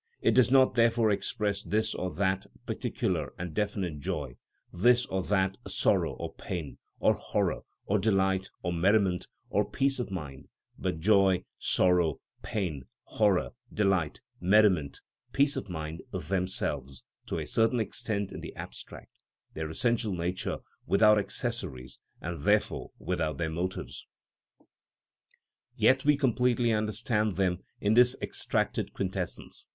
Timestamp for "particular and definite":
2.65-3.99